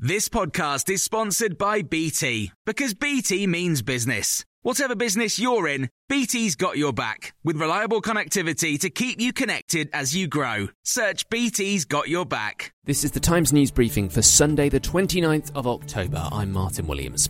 This 0.00 0.28
podcast 0.28 0.88
is 0.90 1.02
sponsored 1.02 1.58
by 1.58 1.82
BT 1.82 2.52
because 2.64 2.94
BT 2.94 3.48
means 3.48 3.82
business. 3.82 4.44
Whatever 4.62 4.94
business 4.94 5.40
you're 5.40 5.66
in, 5.66 5.90
BT's 6.08 6.54
got 6.54 6.78
your 6.78 6.92
back 6.92 7.34
with 7.42 7.56
reliable 7.56 8.00
connectivity 8.00 8.78
to 8.78 8.90
keep 8.90 9.20
you 9.20 9.32
connected 9.32 9.90
as 9.92 10.14
you 10.14 10.28
grow. 10.28 10.68
Search 10.84 11.28
BT's 11.30 11.84
got 11.84 12.08
your 12.08 12.24
back. 12.24 12.72
This 12.84 13.02
is 13.02 13.10
the 13.10 13.18
Times 13.18 13.52
news 13.52 13.72
briefing 13.72 14.08
for 14.08 14.22
Sunday, 14.22 14.68
the 14.68 14.78
29th 14.78 15.50
of 15.56 15.66
October. 15.66 16.28
I'm 16.30 16.52
Martin 16.52 16.86
Williams. 16.86 17.28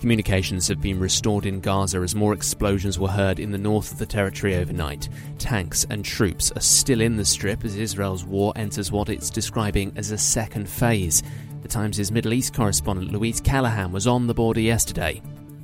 Communications 0.00 0.66
have 0.66 0.80
been 0.80 0.98
restored 0.98 1.46
in 1.46 1.60
Gaza 1.60 1.98
as 1.98 2.16
more 2.16 2.32
explosions 2.32 2.98
were 2.98 3.06
heard 3.06 3.38
in 3.38 3.52
the 3.52 3.58
north 3.58 3.92
of 3.92 3.98
the 3.98 4.06
territory 4.06 4.56
overnight. 4.56 5.08
Tanks 5.38 5.86
and 5.90 6.04
troops 6.04 6.50
are 6.56 6.60
still 6.60 7.02
in 7.02 7.16
the 7.16 7.24
strip 7.24 7.64
as 7.64 7.76
Israel's 7.76 8.24
war 8.24 8.52
enters 8.56 8.90
what 8.90 9.10
it's 9.10 9.30
describing 9.30 9.92
as 9.94 10.10
a 10.10 10.18
second 10.18 10.68
phase. 10.68 11.22
The 11.62 11.68
Times' 11.68 12.10
Middle 12.10 12.32
East 12.32 12.54
correspondent 12.54 13.12
Louise 13.12 13.40
Callaghan 13.40 13.92
was 13.92 14.06
on 14.06 14.26
the 14.26 14.34
border 14.34 14.60
yesterday. 14.60 15.22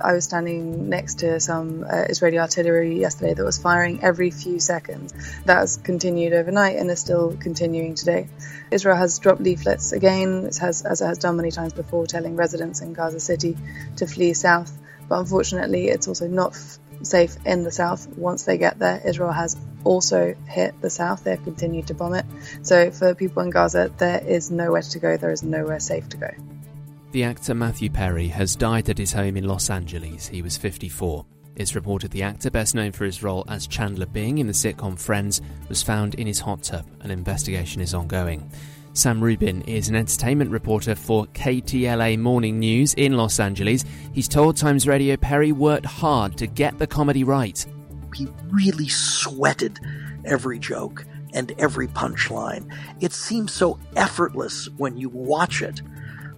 I 0.00 0.12
was 0.12 0.24
standing 0.24 0.88
next 0.88 1.20
to 1.20 1.40
some 1.40 1.82
uh, 1.82 2.04
Israeli 2.08 2.38
artillery 2.38 3.00
yesterday 3.00 3.34
that 3.34 3.44
was 3.44 3.58
firing 3.58 4.00
every 4.02 4.30
few 4.30 4.60
seconds. 4.60 5.12
That 5.44 5.58
has 5.58 5.76
continued 5.76 6.34
overnight 6.34 6.76
and 6.76 6.90
is 6.90 7.00
still 7.00 7.36
continuing 7.40 7.94
today. 7.94 8.28
Israel 8.70 8.96
has 8.96 9.18
dropped 9.18 9.40
leaflets 9.40 9.92
again, 9.92 10.44
it 10.46 10.58
has, 10.58 10.82
as 10.82 11.00
it 11.00 11.06
has 11.06 11.18
done 11.18 11.36
many 11.36 11.50
times 11.50 11.72
before, 11.72 12.06
telling 12.06 12.36
residents 12.36 12.80
in 12.80 12.92
Gaza 12.92 13.18
City 13.18 13.56
to 13.96 14.06
flee 14.06 14.34
south. 14.34 14.70
But 15.08 15.20
unfortunately, 15.20 15.88
it's 15.88 16.06
also 16.06 16.28
not 16.28 16.56
safe 17.02 17.36
in 17.44 17.64
the 17.64 17.72
south. 17.72 18.08
Once 18.16 18.44
they 18.44 18.58
get 18.58 18.78
there, 18.78 19.00
Israel 19.04 19.32
has 19.32 19.56
also 19.84 20.34
hit 20.46 20.80
the 20.80 20.90
south. 20.90 21.24
They've 21.24 21.42
continued 21.42 21.86
to 21.88 21.94
bomb 21.94 22.14
it. 22.14 22.26
So 22.62 22.90
for 22.90 23.14
people 23.14 23.42
in 23.42 23.50
Gaza, 23.50 23.92
there 23.98 24.22
is 24.24 24.50
nowhere 24.50 24.82
to 24.82 24.98
go. 24.98 25.16
There 25.16 25.30
is 25.30 25.42
nowhere 25.42 25.80
safe 25.80 26.08
to 26.10 26.16
go. 26.16 26.30
The 27.12 27.24
actor 27.24 27.54
Matthew 27.54 27.88
Perry 27.88 28.28
has 28.28 28.54
died 28.54 28.90
at 28.90 28.98
his 28.98 29.12
home 29.12 29.36
in 29.36 29.44
Los 29.44 29.70
Angeles. 29.70 30.28
He 30.28 30.42
was 30.42 30.56
54. 30.56 31.24
It's 31.56 31.74
reported 31.74 32.10
the 32.12 32.22
actor, 32.22 32.50
best 32.50 32.74
known 32.74 32.92
for 32.92 33.04
his 33.04 33.22
role 33.22 33.44
as 33.48 33.66
Chandler 33.66 34.06
Bing 34.06 34.38
in 34.38 34.46
the 34.46 34.52
sitcom 34.52 34.98
Friends, 34.98 35.40
was 35.68 35.82
found 35.82 36.14
in 36.14 36.26
his 36.26 36.38
hot 36.38 36.62
tub. 36.62 36.86
An 37.00 37.10
investigation 37.10 37.80
is 37.80 37.94
ongoing. 37.94 38.48
Sam 38.92 39.22
Rubin 39.22 39.62
is 39.62 39.88
an 39.88 39.96
entertainment 39.96 40.50
reporter 40.50 40.94
for 40.94 41.26
KTLA 41.26 42.18
Morning 42.18 42.58
News 42.58 42.94
in 42.94 43.16
Los 43.16 43.38
Angeles. 43.38 43.84
He's 44.12 44.28
told 44.28 44.56
Times 44.56 44.88
Radio 44.88 45.16
Perry 45.16 45.52
worked 45.52 45.86
hard 45.86 46.36
to 46.38 46.46
get 46.46 46.78
the 46.78 46.86
comedy 46.86 47.22
right. 47.22 47.64
He 48.14 48.26
really 48.50 48.88
sweated 48.88 49.78
every 50.24 50.58
joke 50.58 51.06
and 51.32 51.52
every 51.58 51.86
punchline. 51.88 52.72
It 53.00 53.12
seems 53.12 53.52
so 53.52 53.78
effortless 53.94 54.68
when 54.76 54.96
you 54.96 55.08
watch 55.10 55.62
it. 55.62 55.80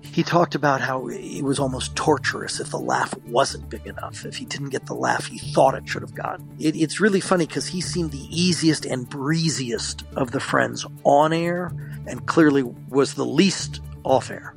He 0.00 0.22
talked 0.22 0.54
about 0.54 0.80
how 0.80 1.08
it 1.08 1.42
was 1.42 1.58
almost 1.58 1.94
torturous 1.94 2.60
if 2.60 2.70
the 2.70 2.78
laugh 2.78 3.14
wasn't 3.26 3.68
big 3.68 3.86
enough. 3.86 4.24
If 4.24 4.36
he 4.36 4.46
didn't 4.46 4.70
get 4.70 4.86
the 4.86 4.94
laugh 4.94 5.26
he 5.26 5.38
thought 5.38 5.74
it 5.74 5.88
should 5.88 6.02
have 6.02 6.14
gotten. 6.14 6.48
It, 6.58 6.74
it's 6.74 6.98
really 6.98 7.20
funny 7.20 7.46
because 7.46 7.68
he 7.68 7.80
seemed 7.80 8.10
the 8.10 8.26
easiest 8.30 8.84
and 8.86 9.08
breeziest 9.08 10.04
of 10.16 10.30
the 10.32 10.40
friends 10.40 10.86
on 11.04 11.32
air 11.32 11.72
and 12.08 12.26
clearly 12.26 12.62
was 12.62 13.14
the 13.14 13.24
least 13.24 13.80
off 14.04 14.30
air. 14.30 14.54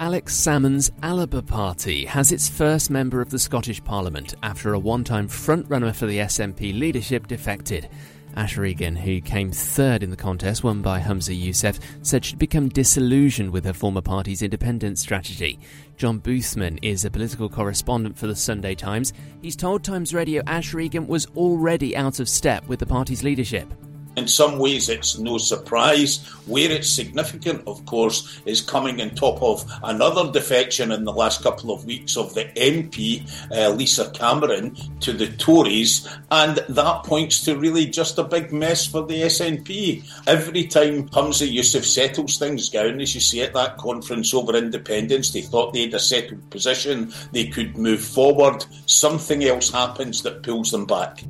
Alex 0.00 0.34
Salmond's 0.34 0.90
Alba 1.02 1.42
Party 1.42 2.04
has 2.06 2.32
its 2.32 2.48
first 2.48 2.90
member 2.90 3.20
of 3.20 3.30
the 3.30 3.38
Scottish 3.38 3.82
Parliament 3.84 4.34
after 4.42 4.74
a 4.74 4.78
one 4.78 5.04
time 5.04 5.28
frontrunner 5.28 5.94
for 5.94 6.06
the 6.06 6.18
SNP 6.18 6.76
leadership 6.76 7.28
defected. 7.28 7.88
Ash 8.34 8.56
Regan, 8.56 8.96
who 8.96 9.20
came 9.20 9.52
third 9.52 10.02
in 10.02 10.10
the 10.10 10.16
contest, 10.16 10.64
won 10.64 10.82
by 10.82 11.00
Humza 11.00 11.38
Yousaf, 11.38 11.78
said 12.02 12.24
she'd 12.24 12.38
become 12.38 12.68
disillusioned 12.68 13.50
with 13.50 13.64
her 13.64 13.72
former 13.72 14.00
party's 14.00 14.42
independence 14.42 15.00
strategy. 15.00 15.58
John 15.96 16.18
Boothman 16.18 16.78
is 16.82 17.04
a 17.04 17.10
political 17.10 17.48
correspondent 17.48 18.16
for 18.16 18.26
the 18.26 18.34
Sunday 18.34 18.74
Times. 18.74 19.12
He's 19.42 19.54
told 19.54 19.84
Times 19.84 20.14
Radio 20.14 20.42
Ash 20.46 20.74
Regan 20.74 21.06
was 21.06 21.26
already 21.36 21.96
out 21.96 22.20
of 22.20 22.28
step 22.28 22.66
with 22.66 22.80
the 22.80 22.86
party's 22.86 23.22
leadership. 23.22 23.72
In 24.16 24.28
some 24.28 24.58
ways, 24.58 24.88
it's 24.88 25.18
no 25.18 25.38
surprise. 25.38 26.18
Where 26.46 26.70
it's 26.70 26.90
significant, 26.90 27.66
of 27.66 27.84
course, 27.86 28.40
is 28.44 28.60
coming 28.60 29.00
on 29.00 29.10
top 29.10 29.42
of 29.42 29.64
another 29.82 30.30
defection 30.30 30.92
in 30.92 31.04
the 31.04 31.12
last 31.12 31.42
couple 31.42 31.72
of 31.72 31.84
weeks 31.84 32.16
of 32.16 32.34
the 32.34 32.44
MP, 32.56 33.22
uh, 33.50 33.70
Lisa 33.70 34.10
Cameron, 34.10 34.76
to 35.00 35.12
the 35.12 35.28
Tories, 35.28 36.06
and 36.30 36.56
that 36.68 37.04
points 37.04 37.44
to 37.44 37.56
really 37.56 37.86
just 37.86 38.18
a 38.18 38.24
big 38.24 38.52
mess 38.52 38.86
for 38.86 39.06
the 39.06 39.22
SNP. 39.22 40.04
Every 40.26 40.64
time 40.66 41.08
Humza 41.10 41.50
Yousaf 41.50 41.84
settles 41.84 42.38
things 42.38 42.68
down, 42.68 43.00
as 43.00 43.14
you 43.14 43.20
see 43.20 43.42
at 43.42 43.54
that 43.54 43.78
conference 43.78 44.34
over 44.34 44.56
independence, 44.56 45.32
they 45.32 45.42
thought 45.42 45.72
they 45.72 45.82
had 45.82 45.94
a 45.94 45.98
settled 45.98 46.50
position, 46.50 47.12
they 47.32 47.46
could 47.46 47.78
move 47.78 48.04
forward. 48.04 48.64
Something 48.86 49.44
else 49.44 49.70
happens 49.70 50.22
that 50.22 50.42
pulls 50.42 50.70
them 50.70 50.86
back. 50.86 51.22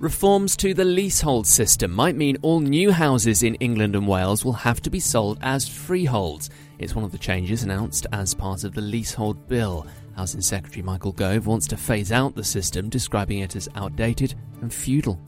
Reforms 0.00 0.56
to 0.56 0.72
the 0.72 0.82
leasehold 0.82 1.46
system 1.46 1.90
might 1.90 2.16
mean 2.16 2.38
all 2.40 2.60
new 2.60 2.90
houses 2.90 3.42
in 3.42 3.54
England 3.56 3.94
and 3.94 4.08
Wales 4.08 4.46
will 4.46 4.54
have 4.54 4.80
to 4.80 4.88
be 4.88 4.98
sold 4.98 5.36
as 5.42 5.68
freeholds. 5.68 6.48
It's 6.78 6.94
one 6.94 7.04
of 7.04 7.12
the 7.12 7.18
changes 7.18 7.64
announced 7.64 8.06
as 8.10 8.32
part 8.32 8.64
of 8.64 8.72
the 8.72 8.80
Leasehold 8.80 9.46
Bill. 9.46 9.86
Housing 10.16 10.40
Secretary 10.40 10.82
Michael 10.82 11.12
Gove 11.12 11.46
wants 11.46 11.66
to 11.66 11.76
phase 11.76 12.12
out 12.12 12.34
the 12.34 12.42
system, 12.42 12.88
describing 12.88 13.40
it 13.40 13.54
as 13.54 13.68
outdated 13.74 14.34
and 14.62 14.72
feudal. 14.72 15.20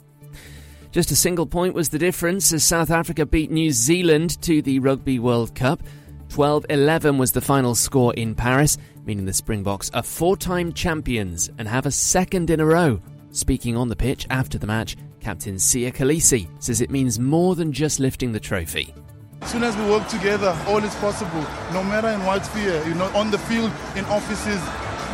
Just 0.91 1.11
a 1.11 1.17
single 1.17 1.47
point 1.47 1.75
was 1.75 1.91
the 1.91 1.99
difference 1.99 2.51
as 2.51 2.65
South 2.65 2.91
Africa 2.91 3.27
beat 3.27 3.51
New 3.51 3.73
Zealand 3.73 4.41
to 4.41 4.63
the 4.63 4.79
Rugby 4.79 5.19
World 5.19 5.55
Cup. 5.55 5.83
12 6.31 6.65
11 6.71 7.19
was 7.19 7.33
the 7.33 7.43
final 7.43 7.75
score 7.75 8.15
in 8.15 8.35
Paris, 8.35 8.79
meaning 9.05 9.27
the 9.27 9.35
Springboks 9.35 9.91
are 9.91 10.03
four 10.03 10.35
time 10.35 10.73
champions 10.73 11.51
and 11.59 11.69
have 11.69 11.85
a 11.85 11.91
second 11.91 12.49
in 12.49 12.59
a 12.59 12.65
row. 12.65 13.03
Speaking 13.33 13.79
on 13.79 13.89
the 13.89 13.97
pitch 13.97 14.27
after 14.29 14.59
the 14.59 14.67
match, 14.67 14.95
Captain 15.21 15.55
Siya 15.55 15.91
Kolisi 15.95 16.49
says 16.63 16.83
it 16.83 16.91
means 16.91 17.19
more 17.19 17.55
than 17.55 17.73
just 17.73 17.99
lifting 17.99 18.31
the 18.31 18.39
trophy. 18.41 18.95
As 19.41 19.51
soon 19.51 19.65
as 19.65 19.75
we 19.75 19.85
work 19.87 20.07
together, 20.09 20.57
all 20.67 20.85
is 20.85 20.95
possible, 20.97 21.41
no 21.73 21.83
matter 21.83 22.09
in 22.09 22.23
what 22.25 22.45
sphere, 22.45 22.87
you 22.87 22.95
know, 22.95 23.07
on 23.15 23.31
the 23.31 23.39
field, 23.39 23.73
in 23.97 24.05
offices, 24.05 24.61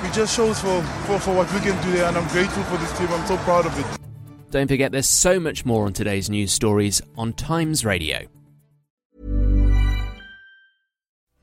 it 0.04 0.12
just 0.12 0.34
shows 0.34 0.58
for, 0.58 0.82
for, 1.06 1.20
for 1.20 1.34
what 1.34 1.52
we 1.54 1.60
can 1.60 1.80
do 1.84 1.92
there, 1.92 2.06
and 2.06 2.16
I'm 2.16 2.28
grateful 2.28 2.64
for 2.64 2.76
this 2.78 2.98
team. 2.98 3.08
I'm 3.08 3.26
so 3.26 3.36
proud 3.38 3.66
of 3.66 3.78
it. 3.78 4.00
Don't 4.50 4.66
forget, 4.66 4.90
there's 4.90 5.08
so 5.08 5.38
much 5.38 5.64
more 5.64 5.86
on 5.86 5.92
today's 5.92 6.28
news 6.28 6.50
stories 6.50 7.00
on 7.16 7.34
Times 7.34 7.84
Radio. 7.84 8.26